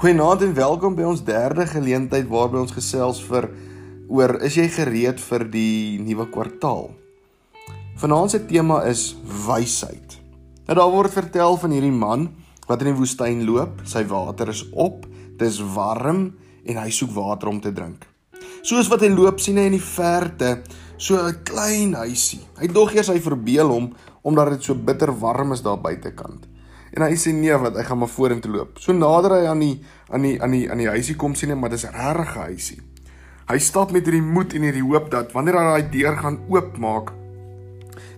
[0.00, 3.50] Goeienaand en welkom by ons derde geleentheid waarby ons gesels vir
[4.08, 6.86] oor is jy gereed vir die nuwe kwartaal.
[8.00, 9.02] Vanaand se tema is
[9.44, 10.14] wysheid.
[10.64, 12.30] Nou daar word vertel van hierdie man
[12.64, 15.04] wat in die woestyn loop, sy water is op,
[15.36, 16.30] dit is warm
[16.64, 18.08] en hy soek water om te drink.
[18.64, 20.62] Soos wat hy loop sien hy in die verte
[20.96, 22.40] so 'n klein huisie.
[22.56, 23.92] Hy dog eers hy verbeel hom
[24.24, 26.48] omdat dit so bitter warm is daar buitekant.
[26.96, 28.78] En hy sê nee, wat hy gaan maar vorentoe loop.
[28.82, 29.76] So nader hy aan die
[30.10, 32.80] aan die aan die aan die huisie kom sien hy maar dis 'n regte huisie.
[33.50, 37.12] Hy stap met hierdie moed en hierdie hoop dat wanneer hy daai deur gaan oopmaak,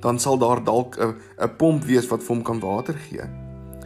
[0.00, 3.28] dan sal daar dalk 'n 'n pomp wees wat vir hom kan water gee.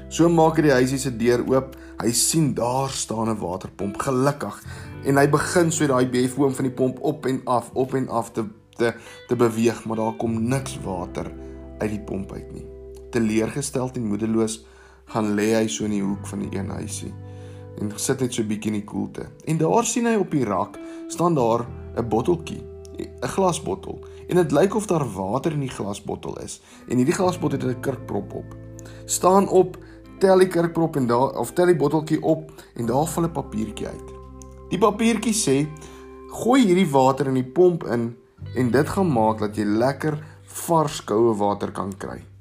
[0.08, 1.76] So maak hy die huisie se deur oop.
[2.02, 4.62] Hy sien daar staan 'n waterpomp, gelukkig.
[5.04, 8.32] En hy begin so daai befoom van die pomp op en af, op en af
[8.32, 8.44] te
[8.76, 8.94] te
[9.28, 11.32] te beweeg, maar daar kom niks water
[11.78, 12.81] uit die pomp uit nie.
[13.12, 14.62] Teleurgesteld en moedeloos
[15.12, 17.12] gaan lê hy so in die hoek van die een huisie
[17.80, 19.26] en sit net so bietjie in die koelte.
[19.48, 20.78] En daar sien hy op die rak
[21.12, 22.62] staan daar 'n botteltjie,
[22.98, 23.98] 'n glasbottel.
[24.28, 26.60] En dit lyk of daar water in die glasbottel is.
[26.88, 28.56] En hierdie glasbottel het 'n kurkprop op.
[29.04, 29.78] Staan op,
[30.18, 33.86] tel die kurkprop en daar of tel die botteltjie op en daar val 'n papiertjie
[33.86, 34.08] uit.
[34.68, 35.66] Die papiertjie sê:
[36.28, 38.16] "Gooi hierdie water in die pomp in
[38.54, 42.31] en dit gaan maak dat jy lekker vars koue water kan kry."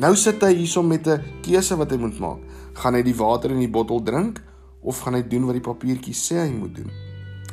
[0.00, 2.40] Nou sit hy hierson met 'n keuse wat hy moet maak.
[2.72, 4.40] Gaan hy die water in die bottel drink
[4.80, 6.90] of gaan hy doen wat die papiertjie sê hy moet doen?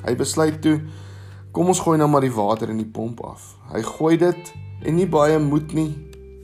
[0.06, 0.80] Hy besluit toe,
[1.52, 3.58] kom ons gooi nou maar die water in die pomp af.
[3.74, 4.54] Hy gooi dit
[4.86, 5.92] en nie baie moed nie.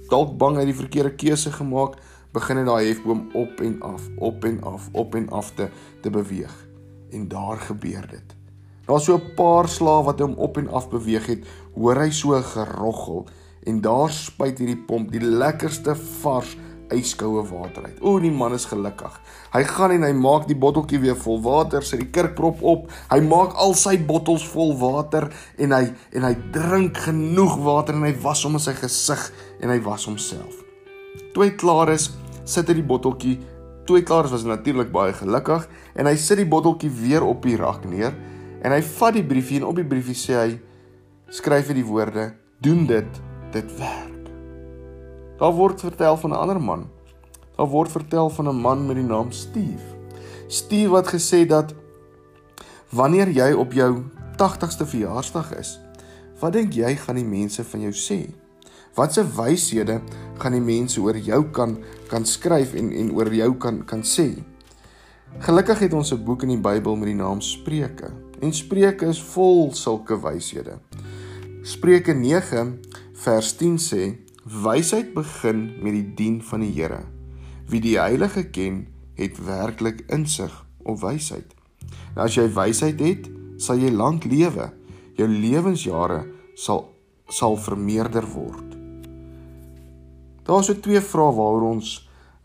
[0.09, 1.95] Dalk bang hy die verkeerde keuse gemaak,
[2.33, 5.69] begin hy daai hefboom op en af, op en af, op en af te
[6.01, 6.67] te beweeg.
[7.11, 8.35] En daar gebeur dit.
[8.87, 12.35] Daar's so 'n paar slae wat hom op en af beweeg het, hoor hy so
[12.35, 13.25] 'n geroggel
[13.67, 16.55] en daar spuit hierdie pomp die lekkerste vars
[16.93, 18.01] yskoue water uit.
[18.01, 19.13] O, die man is gelukkig.
[19.53, 22.91] Hy gaan en hy maak die botteltjie weer vol water, sit die kurkprop op.
[23.11, 25.29] Hy maak al sy bottels vol water
[25.61, 25.83] en hy
[26.13, 29.25] en hy drink genoeg water en hy was hom in sy gesig
[29.61, 30.61] en hy was homself.
[31.33, 32.11] Toe hy klaar is,
[32.45, 33.39] sit hy die botteltjie.
[33.87, 35.67] Toe hy klaar is, was hy natuurlik baie gelukkig
[35.97, 38.15] en hy sit die botteltjie weer op die rak neer
[38.63, 40.51] en hy vat die briefie en op die briefie sê hy
[41.33, 42.31] skryf hy die woorde:
[42.63, 44.29] "Doen dit dit werk.
[45.37, 46.89] Daar word vertel van 'n ander man.
[47.55, 49.85] Daar word vertel van 'n man met die naam Steve.
[50.47, 51.73] Steve wat gesê dat
[52.89, 54.03] wanneer jy op jou
[54.37, 55.79] 80ste verjaarsdag is,
[56.39, 58.33] wat dink jy gaan die mense van jou sê?
[58.93, 60.01] Watse wyshede
[60.37, 61.77] gaan die mense oor jou kan
[62.07, 64.43] kan skryf en en oor jou kan kan sê?
[65.39, 68.11] Gelukkig het ons 'n boek in die Bybel met die naam Spreuke.
[68.39, 70.77] En Spreuke is vol sulke wyshede.
[71.63, 72.13] Spreuke
[73.23, 77.05] Vers 10 sê: Wysheid begin met die dien van die Here.
[77.71, 78.81] Wie die Heilige ken,
[79.15, 80.51] het werklik insig
[80.83, 81.53] of wysheid.
[82.17, 83.29] Nou as jy wysheid het,
[83.63, 84.67] sal jy lank lewe.
[85.15, 86.25] Jou lewensjare
[86.59, 86.89] sal
[87.31, 88.75] sal vermeerder word.
[90.43, 91.95] Daar's so twee vrae waaroor ons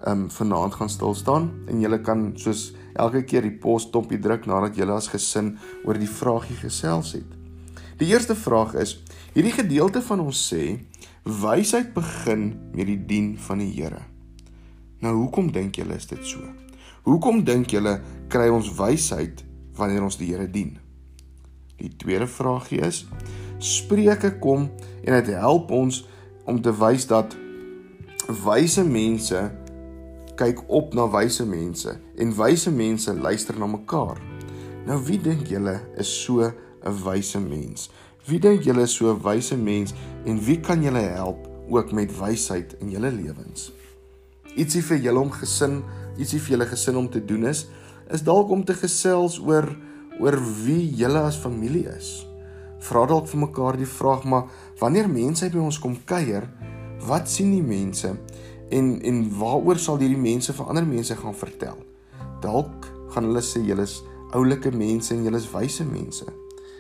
[0.07, 4.79] um vanaand gaan stil staan en julle kan soos elke keer die posstompie druk nadat
[4.79, 7.35] julle as gesin oor die vraagie gesels het.
[7.99, 9.01] Die eerste vraag is:
[9.35, 10.79] Hierdie gedeelte van ons sê
[11.29, 14.01] wysheid begin met die dien van die Here.
[15.05, 16.41] Nou hoekom dink julle is dit so?
[17.05, 17.99] Hoekom dink julle
[18.33, 19.45] kry ons wysheid
[19.77, 20.79] wanneer ons die Here dien?
[21.79, 23.05] Die tweede vraagie is
[23.63, 24.69] Spreuke kom
[25.05, 26.05] en dit help ons
[26.49, 27.37] om te wys dat
[28.45, 29.43] wyse mense
[30.39, 34.21] kyk op na wyse mense en wyse mense luister na mekaar.
[34.87, 36.49] Nou wie dink julle is so
[36.85, 37.91] 'n wyse mens?
[38.27, 39.95] Wie dink julle is so 'n wyse mens
[40.25, 43.73] en wie kan julle help ook met wysheid in julle lewens?
[44.57, 45.83] Ietsie vir julle om gesin,
[46.19, 47.69] ietsie vir julle gesin om te doen is,
[48.11, 49.77] is dalk om te gesels oor
[50.21, 52.27] oor wie julle as familie is.
[52.79, 54.49] Vra dalk vir mekaar die vraag, maar
[54.81, 56.49] wanneer mense by ons kom kuier,
[57.07, 58.11] wat sien die mense
[58.71, 61.79] en en waaroor sal hierdie mense vir ander mense gaan vertel?
[62.43, 64.03] Dalk gaan hulle sê julle is
[64.37, 66.27] oulike mense en julle is wyse mense.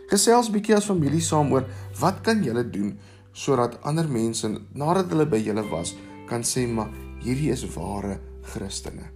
[0.08, 1.66] Gesels bietjie as familie saam oor
[2.00, 2.94] wat kan julle doen
[3.37, 5.94] sodat ander mense nadat hulle by julle was
[6.31, 6.88] kan sê maar
[7.20, 8.19] hierdie is ware
[8.49, 9.10] Christene.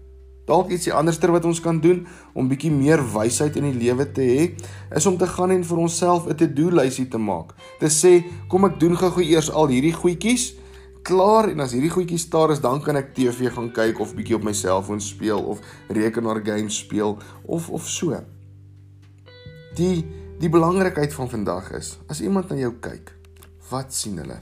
[0.47, 2.03] Dalk ietsie anderster wat ons kan doen
[2.35, 4.47] om bietjie meer wysheid in die lewe te hê,
[4.93, 7.55] is om te gaan en vir onsself 'n to-do lysie te maak.
[7.79, 10.55] Te sê, kom ek doen gou-gou eers al hierdie goedjies
[11.03, 14.37] klaar en as hierdie goedjies daar is, dan kan ek TV gaan kyk of bietjie
[14.37, 18.21] op my selfoon speel of rekenaar games speel of of so.
[19.75, 20.05] Die
[20.41, 23.13] Die belangrikheid van vandag is as iemand na jou kyk,
[23.71, 24.39] wat sien hulle?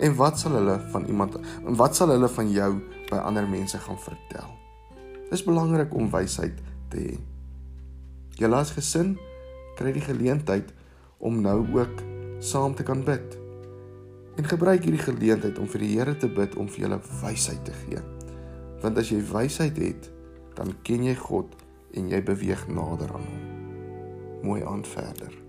[0.00, 2.70] En wat sal hulle van iemand en wat sal hulle van jou
[3.08, 4.50] by ander mense gaan vertel?
[5.30, 6.58] Dis belangrik om wysheid
[6.92, 7.16] te hê.
[8.38, 9.16] Julle as gesin
[9.78, 10.70] kry die geleentheid
[11.18, 12.02] om nou ook
[12.44, 13.36] saam te kan bid.
[14.38, 17.74] En gebruik hierdie geleentheid om vir die Here te bid om vir julle wysheid te
[17.84, 18.02] gee.
[18.82, 20.10] Want as jy wysheid het,
[20.58, 21.54] dan ken jy God
[21.98, 23.47] en jy beweeg nader aan hom.
[24.42, 25.47] Mooi aan verder.